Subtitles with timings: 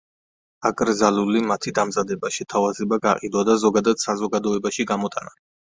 [0.69, 5.41] აკრძალული მათი დამზადება, შეთავაზება, გაყიდვა და ზოგადად საზოგადოებაში გამოტანა.